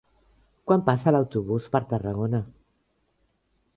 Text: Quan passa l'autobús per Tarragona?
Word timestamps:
Quan 0.69 0.83
passa 0.87 1.13
l'autobús 1.15 1.67
per 1.75 1.83
Tarragona? 1.93 2.41